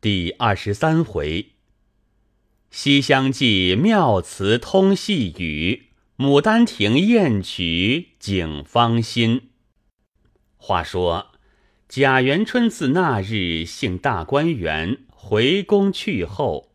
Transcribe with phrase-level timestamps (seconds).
[0.00, 1.42] 第二十三回，
[2.70, 5.86] 《西厢记》妙词通细语，
[6.24, 9.48] 《牡丹亭》艳曲景芳心。
[10.56, 11.32] 话说
[11.88, 16.70] 贾元春自那日幸大观园回宫去后，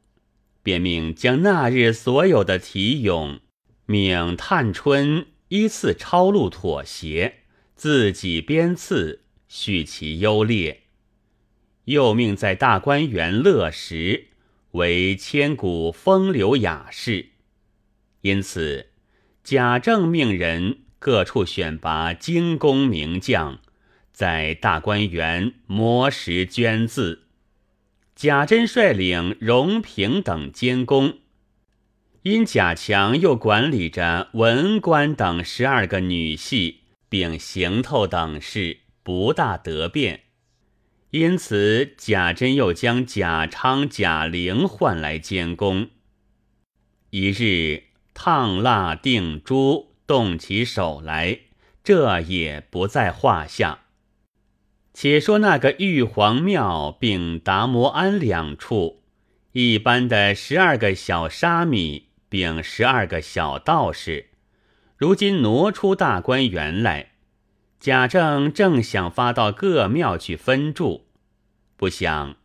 [0.61, 3.39] 便命将那日所有的题咏，
[3.85, 7.35] 命探春依次抄录妥协，
[7.73, 10.82] 自己编次，叙其优劣。
[11.85, 14.27] 又命在大观园乐时
[14.71, 17.29] 为千古风流雅士，
[18.21, 18.87] 因此
[19.43, 23.59] 贾政命人各处选拔精工名将，
[24.11, 27.23] 在大观园磨石捐字。
[28.15, 31.17] 贾珍率领荣平等监工，
[32.21, 40.21] 因贾强又管理着文官等十二个女系，并行头等事，不大得便。
[41.13, 45.89] 因此，贾珍又将贾昌、贾玲唤来监工。
[47.11, 47.83] 一日
[48.15, 51.37] 烫蜡定珠，动起手来，
[51.83, 53.81] 这也不在话下。
[54.91, 59.03] 且说那个玉皇庙并达摩庵两处，
[59.51, 64.29] 一般的十二个小沙弥，并十二个小道士，
[64.97, 67.11] 如今挪出大观园来。
[67.79, 71.02] 贾政正想发到各庙去分住，
[71.75, 72.35] 不想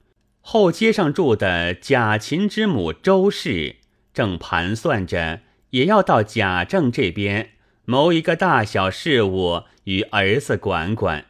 [0.40, 3.76] 后街上住的贾琴之母周氏
[4.12, 7.50] 正盘算着，也要到贾政这边
[7.84, 11.26] 谋一个大小事务与儿子管管，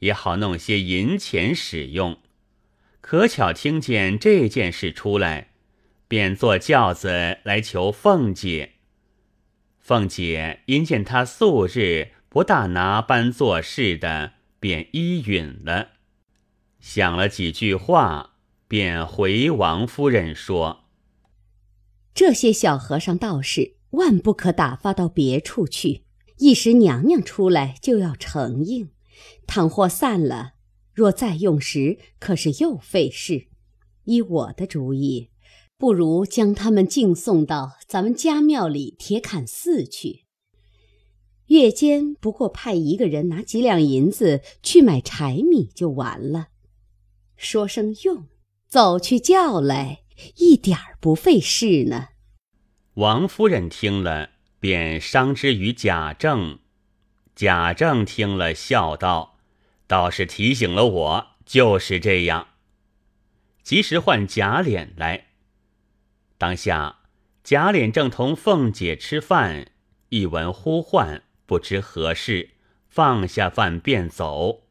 [0.00, 2.18] 也好弄些银钱使用。
[3.00, 5.48] 可巧听见这件事出来，
[6.08, 8.72] 便坐轿子来求凤姐。
[9.80, 12.12] 凤姐因见他素日。
[12.32, 15.88] 不大拿班做事的，便依允了。
[16.82, 18.34] 想了几句话，
[18.66, 20.80] 便回王夫人说
[22.12, 26.02] ：“这些小和尚道士，万不可打发到别处去。
[26.38, 28.88] 一时娘娘出来，就要承应；
[29.46, 30.54] 倘或散了，
[30.92, 33.46] 若再用时，可是又费事。
[34.04, 35.30] 依我的主意，
[35.78, 40.24] 不如将他们敬送到咱们家庙里铁槛寺去。”
[41.46, 46.48] 月间不过派一个人拿几两银子去买柴米就完了，
[47.36, 48.26] 说声用，
[48.68, 50.02] 走去叫来，
[50.36, 52.08] 一点儿不费事呢。
[52.94, 56.58] 王夫人听了，便商之于贾政。
[57.34, 59.38] 贾政听了，笑道
[59.88, 62.48] ：“倒是提醒了我，就是这样。”
[63.64, 65.28] 及时唤贾琏来。
[66.36, 66.98] 当下
[67.42, 69.72] 贾琏正同凤姐吃饭，
[70.10, 71.22] 一闻呼唤。
[71.46, 72.50] 不知何事，
[72.88, 74.61] 放下饭便走。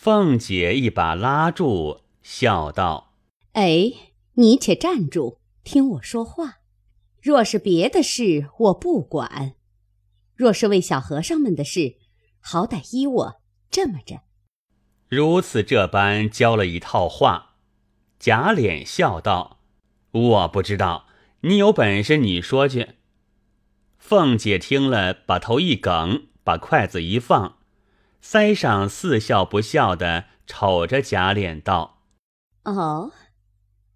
[0.00, 3.14] 凤姐一把拉住，笑道
[3.54, 3.92] ：“哎，
[4.34, 6.58] 你且站住，听我说话。
[7.20, 9.54] 若是别的事，我不管；
[10.36, 11.96] 若是为小和尚们的事，
[12.38, 13.40] 好歹依我
[13.72, 14.20] 这么着。”
[15.10, 17.56] 如此这般教了一套话。
[18.20, 19.58] 贾琏笑道
[20.12, 21.08] ：“我不知道，
[21.40, 22.90] 你有本事你说去。”
[23.98, 27.57] 凤姐听了，把头一梗，把筷子一放，
[28.22, 32.02] 腮上似笑不笑的瞅着贾琏道
[32.64, 33.12] ：“哦，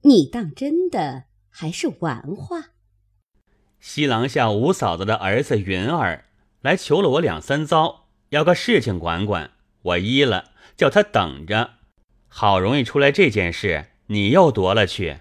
[0.03, 2.71] 你当真的还是玩话？”
[3.81, 6.27] 西廊下五嫂子的儿子云儿
[6.61, 9.51] 来求了我两三遭，要个事情管管，
[9.83, 11.75] 我依了，叫他等着。
[12.29, 15.19] 好容易出来这件事，你又夺了去。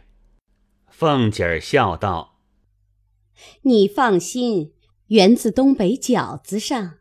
[0.88, 2.39] 凤姐儿笑道
[3.63, 4.73] ：“你放心。”
[5.12, 7.00] 源自东北饺子上，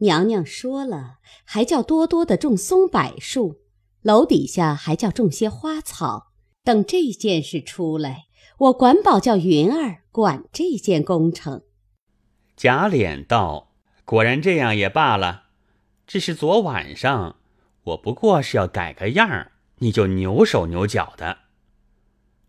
[0.00, 3.60] 娘娘说了，还叫多多的种松柏树，
[4.02, 6.32] 楼底下还叫种些花草。
[6.62, 8.26] 等这件事出来，
[8.58, 11.62] 我管保叫云儿管这件工程。
[12.56, 13.72] 贾琏道
[14.04, 15.44] ：“果然这样也罢了，
[16.06, 17.36] 只是昨晚上
[17.84, 21.38] 我不过是要改个样儿，你就扭手扭脚的。”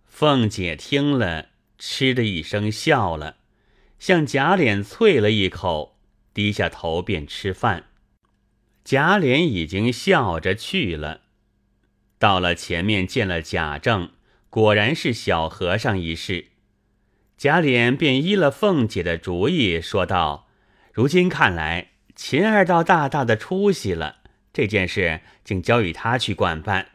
[0.06, 3.38] 凤姐听了，嗤的一声笑了。
[3.98, 5.91] 向贾琏啐了一口，
[6.34, 7.86] 低下头便吃饭。
[8.84, 11.22] 贾琏已经笑着去了。
[12.18, 14.12] 到了前面见了贾政，
[14.50, 16.48] 果然是小和尚一事。
[17.38, 20.48] 贾琏便依了凤姐的主意，说道
[20.94, 24.18] ：“如今看来，秦二道大大的出息了。
[24.54, 26.90] 这件事竟交与他去管办。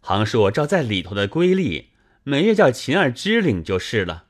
[0.00, 1.90] 行数照在里头的规例，
[2.24, 4.24] 每月叫秦二支领就是了。”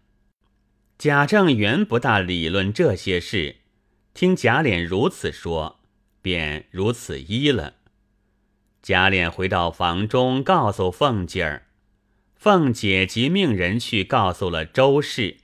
[0.99, 3.56] 贾政原不大理论这些事，
[4.16, 5.78] 听贾琏如此说，
[6.22, 7.74] 便如此依了。
[8.80, 11.66] 贾琏回到房中，告诉凤姐儿，
[12.34, 15.36] 凤姐即命人去告诉了周氏，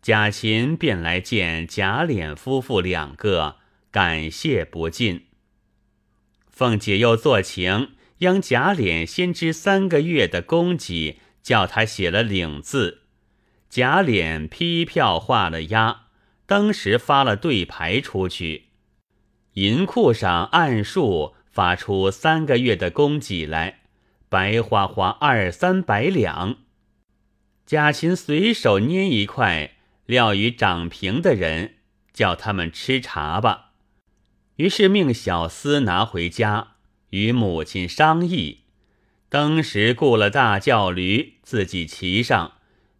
[0.00, 3.56] 贾琴便来见贾琏夫妇两个，
[3.90, 5.26] 感谢不尽。
[6.48, 7.90] 凤姐又作情，
[8.20, 13.02] 央贾琏先知三个月的供给，叫他写了领字。
[13.68, 16.01] 贾琏批票画了押，
[16.52, 18.64] 当时发了对牌出去，
[19.54, 23.84] 银库上按数发出三个月的供给来，
[24.28, 26.56] 白花花二三百两。
[27.64, 31.76] 贾琴随手捏一块，撂与掌平的人，
[32.12, 33.70] 叫他们吃茶吧。
[34.56, 36.72] 于是命小厮拿回家，
[37.08, 38.64] 与母亲商议。
[39.30, 42.52] 当时雇了大轿驴，自己骑上。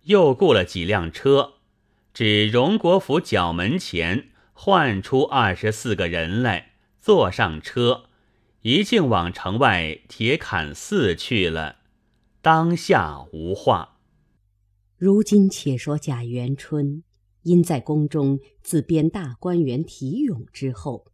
[0.04, 1.51] 又雇了几辆车，
[2.14, 8.04] 指荣国府角门前，唤出二十四个人来，坐上车，
[8.60, 11.76] 一径往城外铁槛寺去了。
[12.42, 13.96] 当下无话。
[14.98, 17.02] 如今且说贾元春，
[17.44, 21.06] 因在宫中自编大观园题咏之后，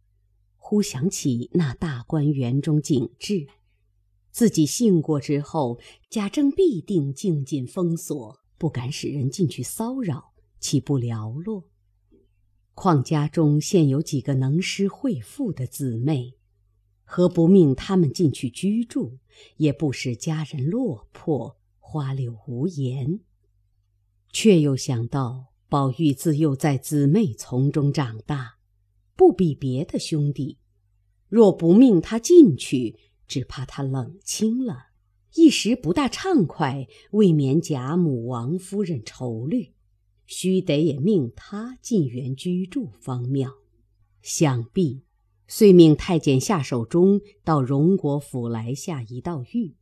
[0.57, 3.47] 忽想起那大观园中景致，
[4.31, 5.79] 自己幸过之后，
[6.09, 8.41] 贾政必定静静封锁。
[8.57, 10.28] 不敢使人进去骚扰，
[10.59, 11.69] 岂不寥落？
[12.73, 16.35] 况家中现有几个能诗会赋的姊妹，
[17.03, 19.17] 何不命他们进去居住，
[19.57, 23.19] 也不使家人落魄，花柳无言？
[24.31, 28.57] 却又想到宝玉自幼在姊妹丛中长大，
[29.15, 30.59] 不比别的兄弟，
[31.27, 32.97] 若不命他进去，
[33.27, 34.89] 只怕他冷清了。
[35.35, 39.73] 一时不大畅快，未免贾母、王夫人愁虑，
[40.31, 43.51] 须得也命他进园居住方妙。
[44.21, 45.01] 想必
[45.47, 49.73] 遂命太监下手中到荣国府来下一道谕，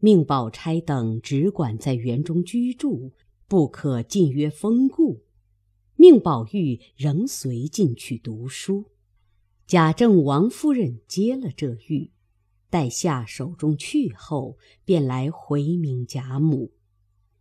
[0.00, 3.12] 命宝钗等只管在园中居住，
[3.46, 5.22] 不可进约封故。
[5.94, 8.86] 命宝玉仍随进去读书。
[9.68, 12.10] 贾政、王夫人接了这谕。
[12.68, 16.72] 待下手中去后，便来回明贾母，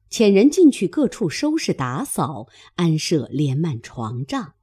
[0.10, 4.54] 遣人进去各处收拾打扫，安设连幔床帐。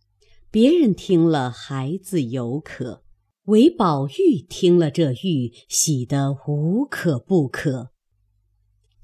[0.51, 3.03] 别人听了还自有可，
[3.45, 7.91] 唯宝玉听了这玉，喜得无可不可。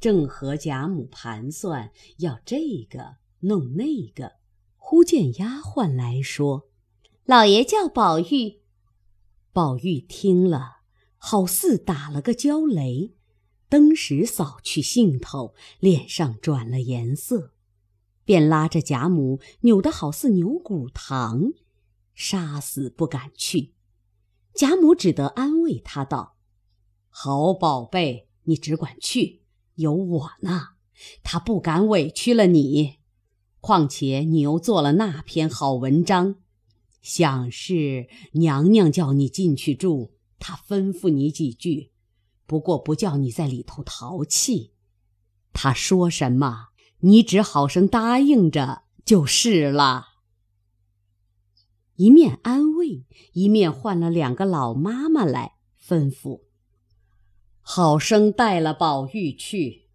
[0.01, 2.59] 正和贾母盘算要这
[2.89, 4.33] 个弄那个，
[4.77, 6.69] 忽见丫鬟来说
[7.27, 8.61] ：“老爷叫宝玉。”
[9.53, 10.79] 宝玉听了。
[11.21, 13.17] 好似打了个焦雷，
[13.69, 17.53] 登时扫去兴头，脸上转了颜色，
[18.25, 21.53] 便拉着贾母扭得好似牛骨糖，
[22.15, 23.75] 杀死不敢去。
[24.55, 26.37] 贾母只得安慰他道
[27.11, 29.43] ：“好宝贝，你只管去，
[29.75, 30.69] 有我呢。
[31.23, 32.97] 他不敢委屈了你。
[33.61, 36.37] 况且你又做了那篇好文章，
[37.03, 41.91] 想是娘娘叫你进去住。”她吩咐你几句，
[42.49, 44.73] 不过不叫你在里头淘气。
[45.53, 46.69] 他说什么，
[47.01, 50.07] 你只好生答应着就是了。
[51.97, 53.05] 一面安慰，
[53.35, 56.45] 一面唤了两个老妈妈来，吩咐：
[57.61, 59.91] 好生带了宝玉去，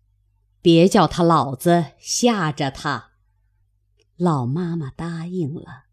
[0.62, 3.14] 别叫他老子吓着他。
[4.16, 5.86] 老妈妈答应了，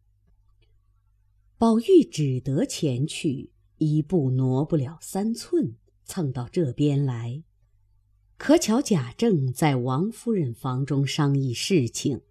[1.56, 3.54] 宝玉只得前去。
[3.78, 5.78] 一步挪不了三寸，
[6.10, 7.44] 蹭到这边来。
[8.36, 12.22] 可巧贾政在王夫人房中商议事情，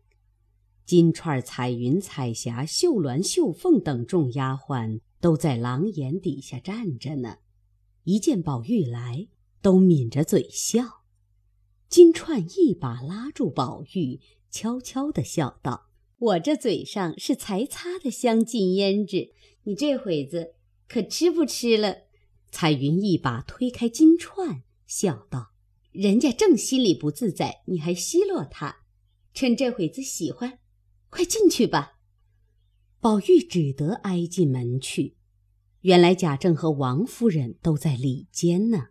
[0.86, 7.38] 金钏、彩云、彩霞、秀鸾、秀凤等众丫鬟都在廊檐底下站着呢。
[8.04, 9.30] 一见宝玉来，
[9.62, 11.04] 都抿着嘴笑。
[11.88, 14.20] 金钏一把拉住宝玉，
[14.52, 19.32] 悄悄地笑道：“我这嘴上是才擦的香浸胭脂，
[19.64, 20.56] 你这会子。”
[20.90, 22.09] 可吃不吃了？
[22.52, 25.52] 彩云一把推开金钏，笑道
[25.92, 28.84] ：“人家正心里不自在，你还奚落他？
[29.34, 30.60] 趁这会子喜欢，
[31.10, 32.00] 快进去吧。”
[33.00, 35.16] 宝玉只得挨进门去。
[35.82, 38.88] 原来贾政和王夫人都在里间呢。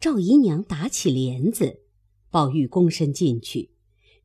[0.00, 1.82] 赵姨娘打起帘子，
[2.30, 3.70] 宝玉躬身进去，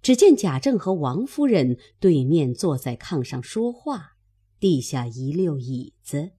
[0.02, 4.14] 只见贾政和王夫人对面坐在炕上说话，
[4.60, 6.32] 地下一溜椅子。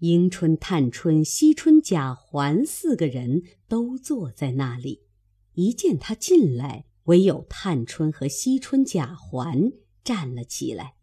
[0.00, 5.02] 迎春、探春、惜春、贾环四个人都坐在那里。
[5.54, 9.72] 一见他进来，唯有探春和惜春、贾环
[10.04, 10.94] 站了起来。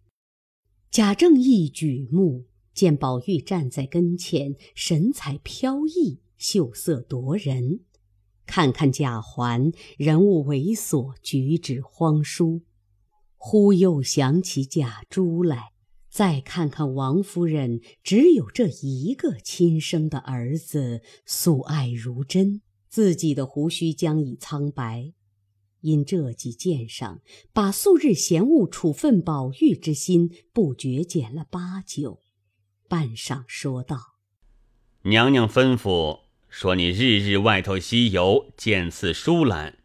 [0.89, 7.81] 贾政一举目，见宝玉站在跟前，神采飘逸，秀色夺人，
[8.45, 12.61] 看看贾环，人物猥琐，举止荒疏，
[13.35, 15.74] 忽又想起贾珠来。
[16.15, 25.11] 再看看王夫人，只有这一个亲生的儿子，素爱如真，自己的胡须将已苍白。
[25.81, 27.19] 因这几件上，
[27.51, 32.21] 把素日嫌恶处分宝玉之心，不觉减了八九。
[32.87, 34.15] 半晌说道
[35.03, 39.79] ：“娘娘吩咐说，你日日外头西游，见次疏懒。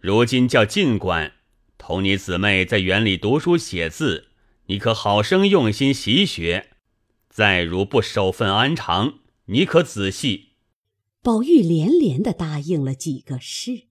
[0.00, 1.34] 如今叫尽管
[1.78, 4.26] 同你姊妹在园里读书写字。”
[4.70, 6.70] 你可好生用心习学，
[7.28, 10.50] 再如不守份安常，你可仔细。
[11.22, 13.88] 宝玉连连的答应了几个是，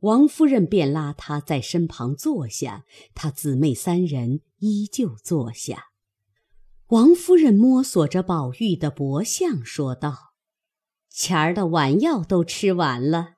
[0.00, 2.84] 王夫人便拉他在身旁坐下，
[3.14, 5.90] 他姊妹三人依旧坐下。
[6.88, 10.34] 王夫人摸索着宝玉的脖项，说道
[11.08, 13.34] ：“前儿的丸药都吃完了。”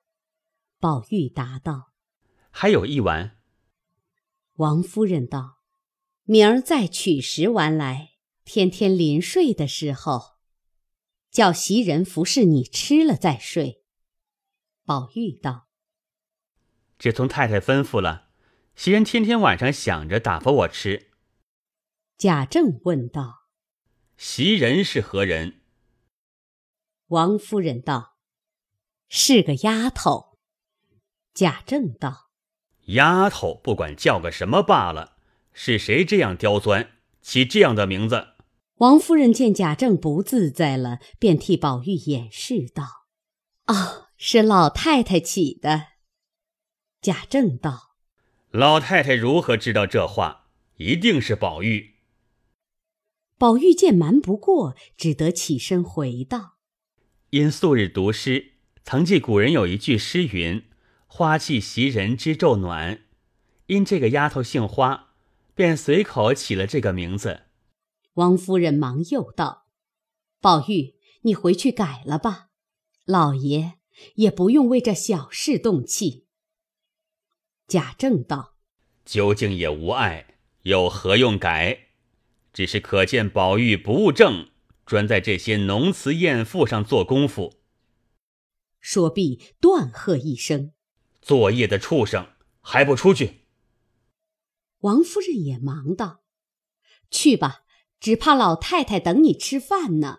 [0.80, 1.92] 宝玉答道
[2.50, 3.36] ：“还有一丸。”
[4.56, 5.55] 王夫人道。
[6.28, 8.14] 明儿再取十丸来，
[8.44, 10.38] 天天临睡的时候，
[11.30, 13.84] 叫袭人服侍你吃了再睡。
[14.84, 15.68] 宝玉道
[16.98, 18.30] ：“只从太太吩咐了，
[18.74, 21.12] 袭人天天晚上想着打发我吃。”
[22.18, 23.46] 贾政问道
[24.18, 25.60] ：“袭人是何人？”
[27.06, 28.16] 王夫人道
[29.08, 30.40] ：“是个丫头。”
[31.32, 32.32] 贾政道
[32.86, 35.14] ：“丫头不管叫个什么罢了。”
[35.58, 36.90] 是谁这样刁钻，
[37.22, 38.26] 起这样的名字？
[38.76, 43.06] 王夫人见贾政不自在了，便替宝玉掩饰道
[43.66, 45.84] ：“哦，是老太太起的。”
[47.00, 47.96] 贾政道
[48.52, 50.50] ：“老太太如何知道这话？
[50.76, 51.94] 一定是宝玉。”
[53.38, 56.58] 宝玉见瞒不过，只得起身回道
[57.30, 60.62] ：“因素日读诗，曾记古人有一句诗云
[61.08, 63.04] ：‘花气袭人知昼暖’，
[63.68, 65.04] 因这个丫头姓花。”
[65.56, 67.44] 便随口起了这个名字。
[68.12, 69.66] 王夫人忙又道
[70.38, 72.50] ：“宝玉，你回去改了吧，
[73.06, 73.78] 老爷
[74.16, 76.26] 也不用为这小事动气。”
[77.66, 78.56] 贾政道
[79.06, 81.88] ：“究竟也无碍，有何用改？
[82.52, 84.50] 只是可见宝玉不务正，
[84.84, 87.54] 专在这些浓词艳赋上做功夫。”
[88.78, 90.72] 说毕，断喝一声
[91.22, 92.26] ：“作业的畜生，
[92.60, 93.40] 还不出去！”
[94.86, 96.22] 王夫人也忙道
[97.10, 97.64] ：“去吧，
[97.98, 100.18] 只怕老太太等你吃饭呢。”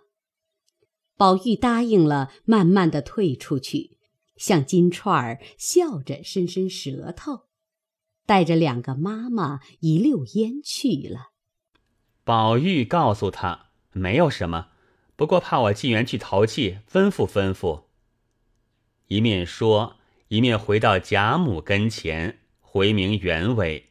[1.16, 3.98] 宝玉答应了，慢慢的退出去，
[4.36, 7.48] 向金钏儿笑着伸伸舌头，
[8.26, 11.32] 带着两个妈妈一溜烟去了。
[12.26, 14.68] 宝玉告诉他：“没有什么，
[15.16, 17.86] 不过怕我进园去淘气，吩咐吩咐。”
[19.08, 19.96] 一面说，
[20.28, 23.87] 一面回到贾母跟前，回明原委。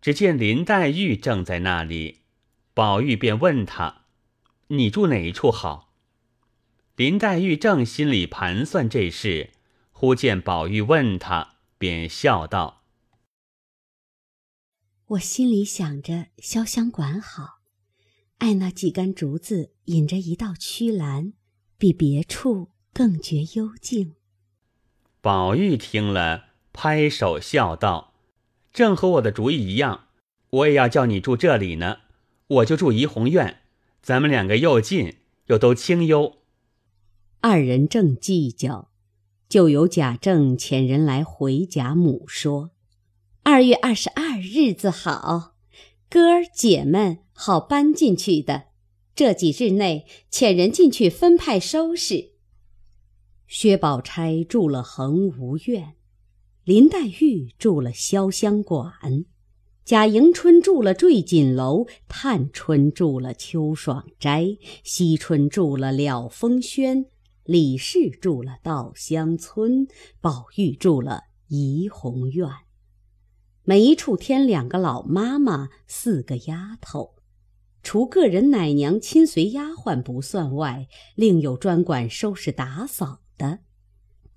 [0.00, 2.20] 只见林黛玉正在那里，
[2.72, 4.04] 宝玉便问她
[4.68, 5.92] ：“你住哪一处好？”
[6.94, 9.50] 林黛玉正心里盘算这事，
[9.90, 12.84] 忽见宝玉问她，便笑道
[15.06, 17.60] ：“我心里想着潇湘馆好，
[18.38, 21.32] 爱那几根竹子引着一道曲栏，
[21.76, 24.14] 比别处更觉幽静。”
[25.20, 28.14] 宝玉听了，拍手笑道。
[28.78, 30.04] 正和我的主意一样，
[30.50, 31.96] 我也要叫你住这里呢。
[32.46, 33.62] 我就住怡红院，
[34.00, 35.16] 咱们两个又近
[35.46, 36.36] 又都清幽。
[37.40, 38.92] 二人正计较，
[39.48, 42.70] 就有贾政遣人来回贾母说
[43.42, 45.56] ：“二月二十二日子好，
[46.08, 48.66] 哥儿姐们好搬进去的。
[49.16, 52.34] 这几日内遣人进去分派收拾。”
[53.48, 55.97] 薛宝钗住了恒芜院。
[56.68, 58.92] 林黛玉住了潇湘馆，
[59.86, 67.06] 贾迎春住了坠锦楼，探春住了秋爽斋，惜春住了了风轩，
[67.44, 69.88] 李氏住了稻香村，
[70.20, 72.46] 宝玉住了怡红院。
[73.64, 77.14] 每一处添两个老妈妈，四个丫头，
[77.82, 83.60] 除个人奶娘、亲随丫鬟不算外，另有专管收拾打扫的。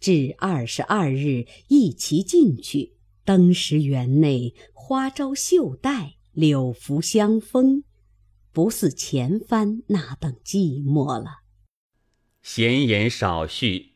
[0.02, 2.98] 至二十二日，一齐进去。
[3.24, 7.84] 登时园内花招绣带，柳拂香风，
[8.52, 11.42] 不似前番那等寂寞了。
[12.42, 13.92] 闲言少叙，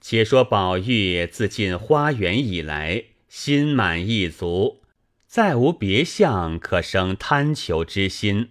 [0.00, 4.80] 且说宝玉自进花园以来，心满意足，
[5.28, 8.48] 再无别项可生贪求之心。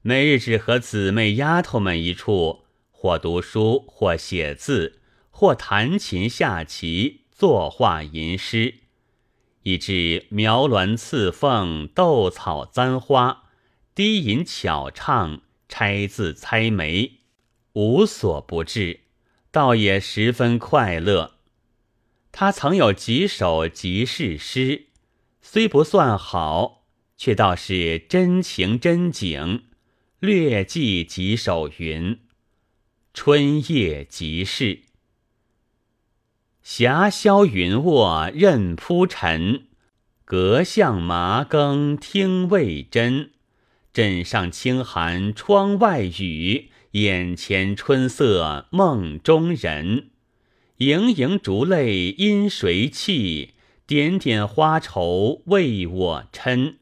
[0.00, 2.60] 每日只和姊妹丫头们一处，
[2.92, 5.00] 或读书，或写字。
[5.36, 8.74] 或弹琴下棋，作画吟诗，
[9.64, 13.50] 以致描鸾刺凤、斗草簪花、
[13.96, 17.18] 低吟巧唱、拆字猜眉，
[17.72, 19.00] 无所不至，
[19.50, 21.32] 倒也十分快乐。
[22.30, 24.86] 他曾有几首即事诗，
[25.42, 26.84] 虽不算好，
[27.16, 29.64] 却倒是真情真景。
[30.20, 32.20] 略记几首云：
[33.12, 34.82] 春夜即事。
[36.64, 39.64] 霞霄云卧任铺陈，
[40.24, 43.32] 阁向麻更听未真。
[43.92, 50.08] 枕上清寒窗外雨，眼前春色梦中人。
[50.78, 53.50] 盈盈烛泪因谁泣？
[53.86, 56.76] 点点花愁为我嗔。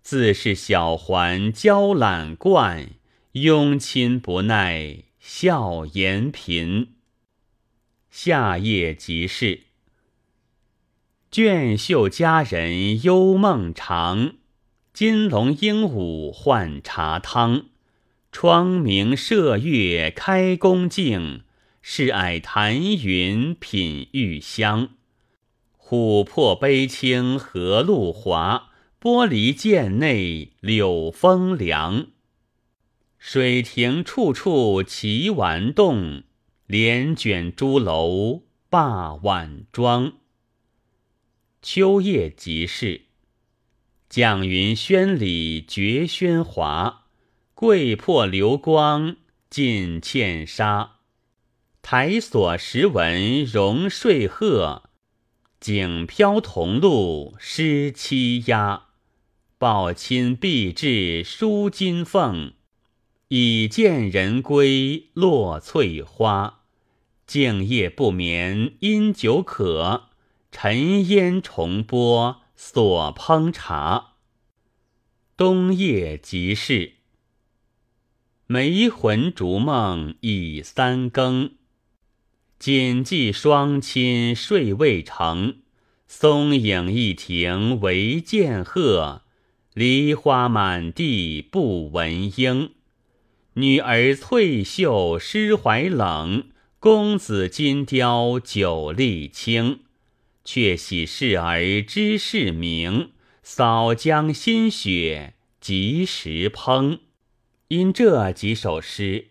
[0.00, 2.92] 自是小环娇懒惯，
[3.32, 6.94] 拥亲不耐笑颜贫。
[8.20, 9.60] 夏夜即事，
[11.30, 14.32] 卷袖佳人幽梦长，
[14.92, 17.66] 金龙鹦鹉换茶汤。
[18.32, 21.42] 窗明射月开宫镜，
[21.80, 24.88] 试霭檀云品玉香。
[25.80, 28.70] 琥珀杯清荷露滑。
[29.00, 32.08] 玻璃剑内柳风凉，
[33.16, 36.24] 水亭处处奇玩动，
[36.68, 40.12] 帘卷朱楼罢晚妆。
[41.62, 43.06] 秋夜即事，
[44.10, 47.06] 绛云轩里绝喧哗，
[47.54, 49.16] 桂魄流光
[49.48, 50.96] 尽茜纱。
[51.80, 54.90] 台锁石纹融睡鹤，
[55.58, 58.88] 景飘桐露湿栖鸦。
[59.56, 62.52] 抱亲必至舒金凤，
[63.28, 66.56] 已见人归落翠花。
[67.28, 70.04] 静夜不眠因酒渴，
[70.50, 74.14] 沉烟重播所烹茶。
[75.36, 76.94] 冬夜即事，
[78.46, 81.50] 梅魂逐梦已三更。
[82.58, 85.58] 谨记双亲睡未成，
[86.06, 89.20] 松影一庭唯见鹤。
[89.74, 92.70] 梨花满地不闻莺，
[93.52, 96.46] 女儿翠袖湿怀冷，
[96.80, 99.80] 公子金貂酒力轻。
[100.44, 103.10] 却喜事儿知事明，
[103.42, 107.00] 扫将新雪及时烹。
[107.66, 109.26] 因这几首诗，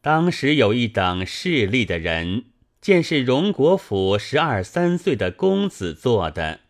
[0.00, 2.46] 当时有一等势力的人，
[2.80, 6.60] 见是荣国府十二三岁的公子做的，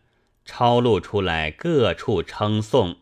[0.45, 2.97] 抄录出来，各处称颂。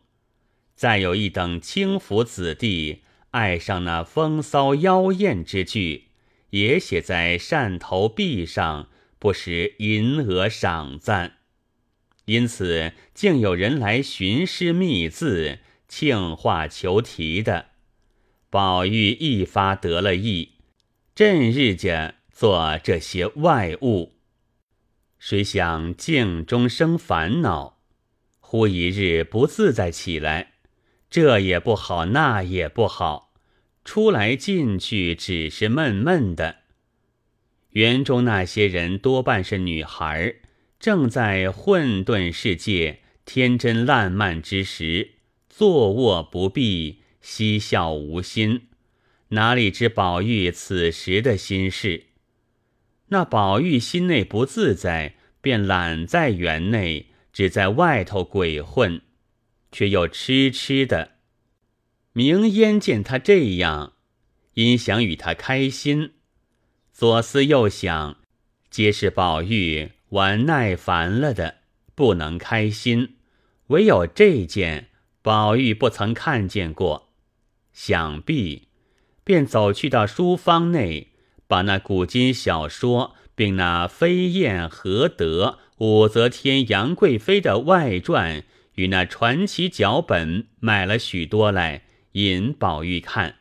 [0.74, 3.02] 再有一等轻浮子弟
[3.32, 6.07] 爱上那风骚妖艳之句，
[6.52, 11.38] 也写在扇头壁上，不时吟额赏赞。
[12.26, 17.68] 因此，竟有人来寻诗觅字、庆画求题的。
[18.50, 20.54] 宝玉一发得了意，
[21.16, 24.14] 正日家做这些外物，
[25.18, 27.80] 谁想镜中生烦恼，
[28.40, 30.54] 忽一日不自在起来。
[31.10, 33.27] 这也不好，那也不好，
[33.88, 36.58] 出来进去只是闷闷的。
[37.70, 40.36] 园中那些人多半是女孩，
[40.78, 45.12] 正在混沌世界天真烂漫之时，
[45.50, 48.64] 坐卧不避，嬉笑无心，
[49.30, 52.08] 哪里知宝玉此时的心事？
[53.08, 59.02] 那宝玉心内不自在，便懒在园内，只在外头鬼混。
[59.72, 61.17] 却又痴痴的。
[62.18, 63.94] 明烟见他这样，
[64.56, 66.14] 因想与他开心，
[66.92, 68.18] 左思右想，
[68.72, 71.58] 皆是宝玉玩耐烦了的，
[71.94, 73.18] 不能开心。
[73.68, 74.88] 唯有这件，
[75.22, 77.10] 宝玉不曾看见过，
[77.72, 78.70] 想必
[79.24, 81.10] 便走去到书坊内，
[81.46, 88.44] 把那古今小说，并那飞燕何德、武则天、杨贵妃的外传。
[88.74, 91.84] 与那传奇脚本买了许多来
[92.18, 93.36] 引宝玉看，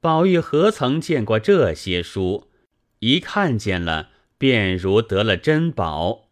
[0.00, 2.52] 宝玉何曾见过这些书？
[3.00, 6.28] 一看见了，便如得了珍宝。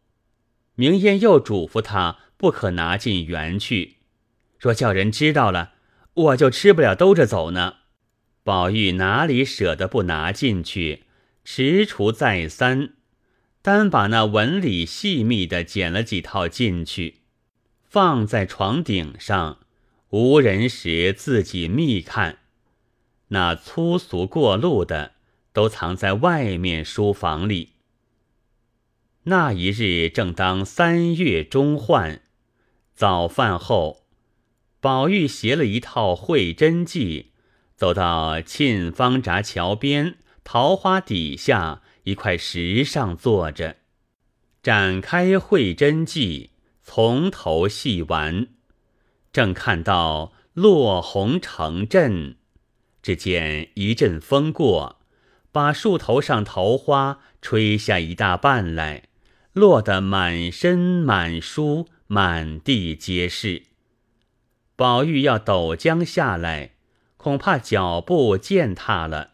[0.76, 3.96] 明烟又嘱咐他不可拿进园去，
[4.56, 5.72] 若叫人知道了，
[6.14, 7.78] 我就吃不了兜着走呢。
[8.44, 11.02] 宝玉哪里舍得不拿进去？
[11.44, 12.90] 踟蹰再三，
[13.60, 17.22] 单把那纹理细密的捡了几套进去。
[17.82, 19.63] 放在床顶上，
[20.16, 22.38] 无人时自己密看。
[23.30, 25.14] 那粗俗过路的，
[25.52, 27.70] 都藏在外面书房里。
[29.24, 32.22] 那一日正当三月中换，
[32.94, 34.06] 早饭后，
[34.78, 37.32] 宝玉携了一套会真记，
[37.74, 43.78] 走到沁芳闸桥边桃花底下一块石上坐着，
[44.62, 46.50] 展开会真记，
[46.84, 48.46] 从头细玩。
[49.34, 52.36] 正看到落红成阵，
[53.02, 55.00] 只见一阵风过，
[55.50, 59.08] 把树头上桃花吹下一大半来，
[59.52, 63.64] 落得满身满书满地皆是。
[64.76, 66.74] 宝玉要陡将下来，
[67.16, 69.32] 恐怕脚步践踏了，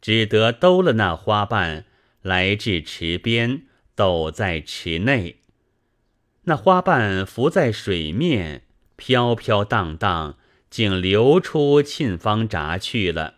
[0.00, 1.84] 只得兜了那花瓣
[2.22, 3.62] 来至池边，
[3.94, 5.36] 抖在池内。
[6.42, 8.64] 那花瓣浮在水面。
[9.00, 10.36] 飘飘荡荡，
[10.68, 13.36] 竟流出沁芳闸去了。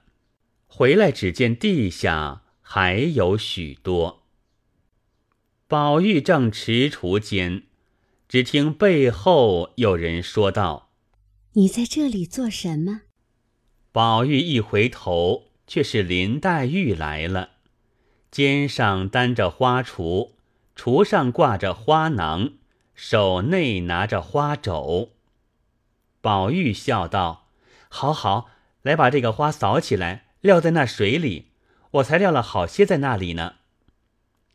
[0.67, 4.25] 回来只见地下还有许多。
[5.69, 7.63] 宝玉正踟蹰间，
[8.29, 10.91] 只听背后有人说道
[11.55, 13.03] ：“你在这里做什么？”
[13.93, 17.51] 宝玉一回头，却是林黛玉来了，
[18.33, 20.33] 肩上担着花锄，
[20.77, 22.55] 锄上挂着花囊，
[22.95, 25.11] 手内拿着花帚。
[26.23, 27.49] 宝玉笑道
[27.91, 28.49] ：“好好，
[28.83, 31.49] 来把这个花扫起来，撂在那水里。
[31.91, 33.57] 我才撂了好些在那里呢。”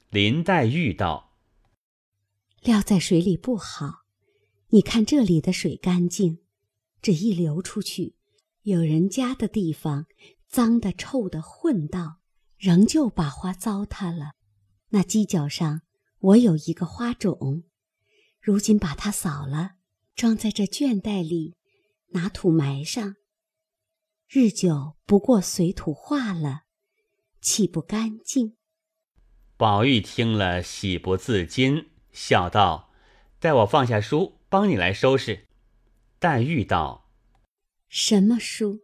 [0.10, 1.34] 林黛玉道
[2.64, 4.06] ：“撂在水里不好，
[4.70, 6.40] 你看这里的水干净，
[7.02, 8.16] 这一流出去，
[8.62, 10.06] 有人家的地方，
[10.48, 12.22] 脏的、臭的混到，
[12.58, 14.32] 仍旧把花糟蹋了。
[14.92, 15.82] 那犄角上
[16.20, 17.66] 我有一个花种，
[18.40, 19.74] 如今把它扫了，
[20.16, 21.56] 装在这绢袋里。”
[22.10, 23.16] 拿土埋上，
[24.30, 26.62] 日久不过随土化了，
[27.42, 28.56] 岂不干净？
[29.58, 32.92] 宝玉听了，喜不自禁，笑道
[33.40, 35.48] ：“待我放下书，帮你来收拾。”
[36.20, 37.12] 黛玉道
[37.90, 38.82] ：“什么书？”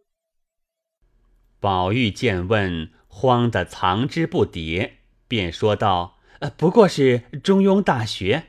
[1.60, 8.48] 宝玉见问，慌得藏之不迭，便说道：“呃，不过是《中庸》大学。”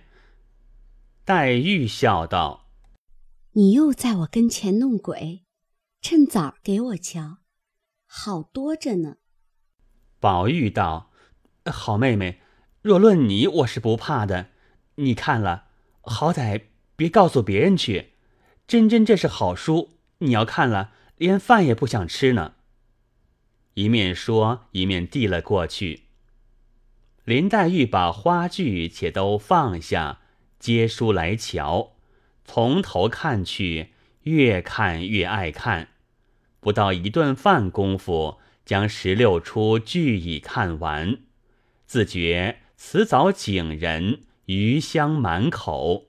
[1.24, 2.65] 黛玉笑道。
[3.58, 5.46] 你又在我跟前弄鬼，
[6.02, 7.38] 趁早给我瞧，
[8.06, 9.16] 好多着呢。
[10.20, 11.10] 宝玉道
[11.72, 12.42] ：“好妹妹，
[12.82, 14.50] 若论你，我是不怕的。
[14.96, 15.68] 你看了，
[16.02, 16.64] 好歹
[16.98, 18.16] 别告诉别人去。
[18.68, 22.56] 真真这是好书，你要看了，连饭也不想吃呢。”
[23.76, 26.08] 一面说，一面递了过去。
[27.24, 30.20] 林黛玉把花具且都放下，
[30.60, 31.95] 接书来瞧。
[32.46, 33.90] 从头看去，
[34.22, 35.90] 越看越爱看，
[36.62, 41.18] 不到一顿饭功夫，将十六出俱已看完，
[41.86, 46.06] 自觉词藻景人，余香满口。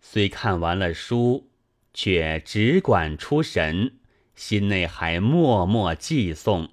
[0.00, 1.50] 虽看完了书，
[1.92, 3.98] 却只管出神，
[4.34, 6.70] 心内还默默记诵。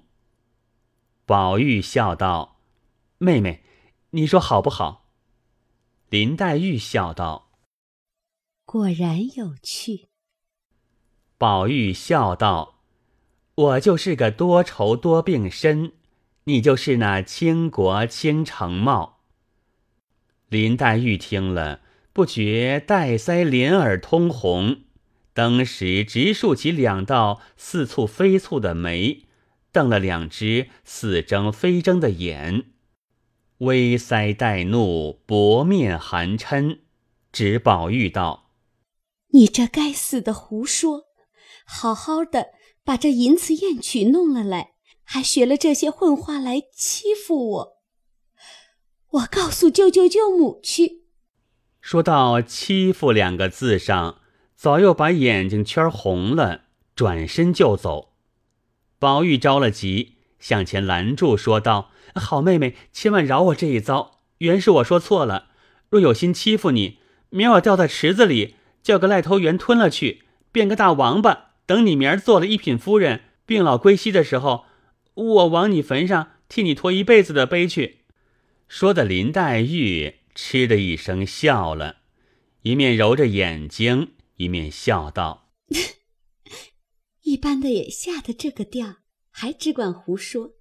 [1.26, 2.60] 宝玉笑道
[3.18, 3.62] ：“妹妹，
[4.10, 5.10] 你说好不好？”
[6.08, 7.43] 林黛玉笑道。
[8.64, 10.08] 果然有趣。
[11.38, 12.80] 宝玉笑道
[13.54, 15.92] ：“我就是个多愁多病身，
[16.44, 19.20] 你就是那倾国倾城貌。”
[20.48, 21.80] 林黛玉听了，
[22.12, 24.82] 不觉带腮连耳通红，
[25.32, 29.24] 当时直竖起两道似蹙非蹙的眉，
[29.72, 32.64] 瞪了两只似睁非睁的眼，
[33.58, 36.78] 微腮带怒，薄面含嗔，
[37.30, 38.43] 指宝玉道。
[39.34, 41.06] 你这该死的胡说！
[41.66, 42.50] 好好的
[42.84, 47.82] 把这淫词艳曲弄了来，还学了这些混话来欺负我。
[49.10, 51.02] 我告诉舅舅舅母去。
[51.80, 54.20] 说到“欺负”两个字上，
[54.54, 58.12] 早又把眼睛圈红了，转身就走。
[59.00, 65.48] 宝玉着了急，向前拦住，说道：“好妹妹，千万饶我这一遭，原是我说错了。
[65.90, 71.54] 若有心欺负你，明儿我掉在池子里。”叫个赖头猿吞了去，变个大王八。
[71.66, 74.66] 等你明儿做了一品夫人，病老归西的时候，
[75.14, 78.04] 我往你坟上替你驮一辈子的碑去。
[78.68, 82.02] 说的林黛玉嗤的一声笑了，
[82.62, 85.48] 一面揉着眼睛，一面笑道
[87.22, 88.96] ：“一般的也下的这个调，
[89.30, 90.56] 还只管胡说。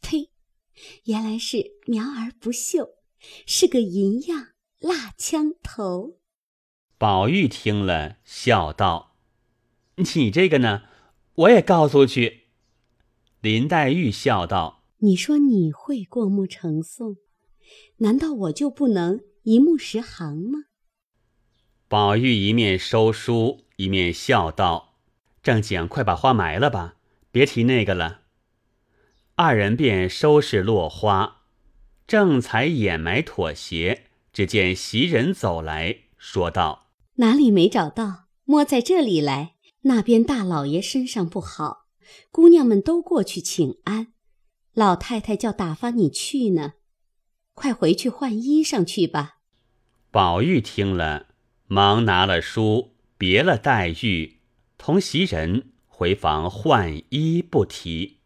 [0.00, 0.30] 呸！
[1.06, 2.90] 原来是苗而不秀，
[3.46, 6.17] 是个银样蜡枪头。”
[6.98, 9.14] 宝玉听了，笑道
[10.16, 10.82] ：“你这个呢，
[11.34, 12.48] 我也告诉去。”
[13.40, 17.18] 林黛玉笑道：“你说你会过目成诵，
[17.98, 20.64] 难道我就不能一目十行吗？
[21.86, 24.98] 宝玉一面收书，一面笑道
[25.40, 26.96] ：“正经，快把花埋了吧，
[27.30, 28.22] 别提那个了。”
[29.36, 31.42] 二人便收拾落花，
[32.08, 36.86] 正才掩埋妥协，只见袭人走来说道
[37.18, 38.24] ：“哪里没找到？
[38.44, 39.54] 摸在这里来。
[39.82, 41.86] 那边大老爷身上不好，
[42.32, 44.08] 姑娘们都过去请安。
[44.74, 46.74] 老太太叫打发你去呢，
[47.54, 49.38] 快回去换衣裳去吧。”
[50.10, 51.28] 宝玉听了，
[51.66, 54.40] 忙拿了书，别了黛玉，
[54.76, 58.18] 同袭人回房换衣，不提。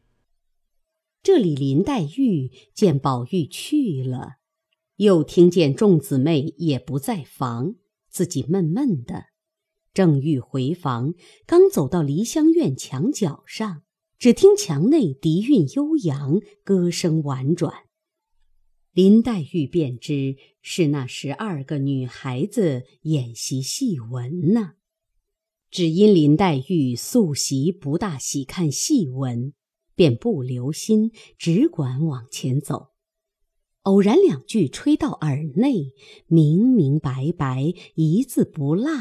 [1.23, 4.37] 这里林黛玉见宝玉去了，
[4.97, 7.75] 又听见众姊妹也不在房，
[8.13, 9.25] 自己闷闷的，
[9.95, 11.15] 正欲回房，
[11.47, 13.83] 刚走到梨香院墙角上，
[14.19, 17.73] 只听墙内笛韵悠扬，歌声婉转，
[18.93, 24.75] 林黛玉便知是那十二个女孩子演习戏文呢。
[25.71, 29.55] 只因林黛玉素习不大喜看戏文。
[29.95, 32.92] 便不留心，只管往前走。
[33.83, 35.93] 偶然两句吹到耳内，
[36.29, 38.93] 明明白白，一字不落，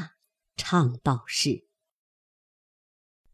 [0.58, 1.66] 唱道是：“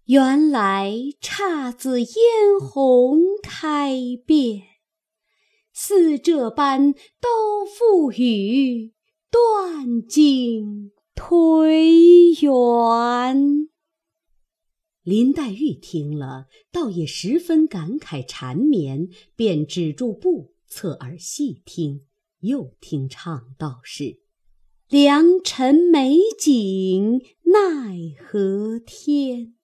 [0.08, 4.64] 原来姹紫嫣红开遍，
[5.72, 8.94] 似这般都付与
[9.32, 13.70] 断井颓垣。”
[15.02, 19.08] 林黛玉听了，倒也十分感慨缠绵，
[19.38, 22.06] 便止住步，侧耳细听，
[22.39, 24.19] 又听唱道是
[24.89, 29.56] ：“良辰美景奈何天，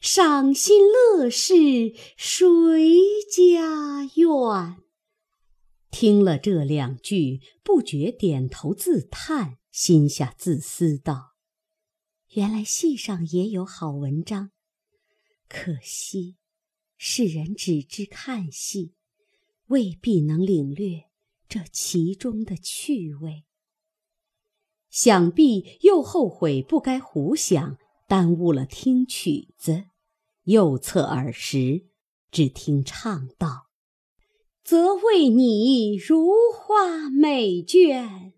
[0.00, 4.82] 赏心乐事谁家院？”
[5.90, 11.34] 听了这两句，不觉点头自叹，心下自私道
[12.34, 14.50] ：“原来戏上也有好文章。”
[15.48, 16.36] 可惜，
[16.98, 18.95] 世人只知看戏，
[19.68, 21.04] 未必能领略
[21.48, 23.44] 这其中的趣味。
[24.90, 27.76] 想必又后悔不该胡想，
[28.08, 29.84] 耽误了听曲子。
[30.44, 31.86] 又侧耳时，
[32.30, 33.66] 只听唱道
[34.62, 38.32] ：“则为你如花美眷，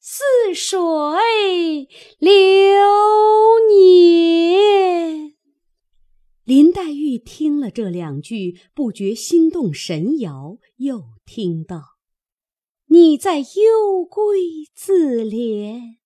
[0.00, 0.76] 似水
[2.18, 2.30] 流
[3.70, 5.35] 年。”
[6.46, 11.96] 林黛玉听了这两句，不觉心动神摇，又听到
[12.86, 15.96] “你在幽闺自怜”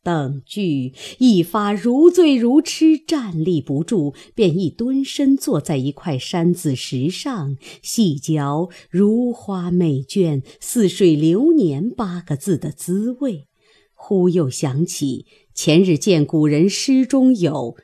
[0.00, 13.48] 等句，一发如醉如痴，站立不住，便一蹲身坐在一块山子石上，细嚼“如花美眷，似水流年”八个字的滋味。
[13.92, 17.74] 忽又想起前日见古人诗中有。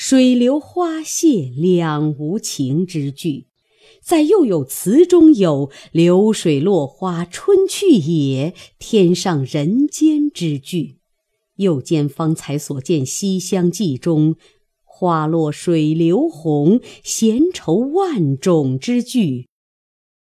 [0.00, 3.48] 水流花谢两无情之句，
[4.00, 10.98] 再又有词中有流水落花春去也，天上人间之句，
[11.56, 14.36] 又兼方才所见《西厢记》中
[14.84, 19.48] 花落水流红，闲愁万种之句，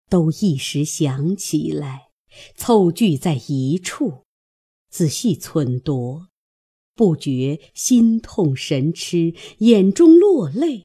[0.08, 2.10] 都一时想起来，
[2.56, 4.20] 凑聚在一处，
[4.92, 6.33] 仔细忖度。
[6.96, 10.84] 不觉心痛神痴，眼中落泪，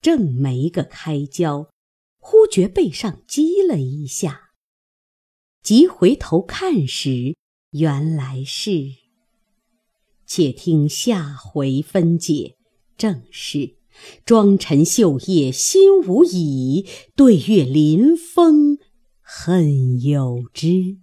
[0.00, 1.70] 正没个开交，
[2.18, 4.50] 忽觉背上击了一下，
[5.62, 7.36] 急回头看时，
[7.70, 8.72] 原来是。
[10.26, 12.56] 且听下回分解，
[12.96, 13.76] 正是
[14.24, 18.78] 妆陈绣叶心无已，对月临风
[19.20, 20.98] 恨有之。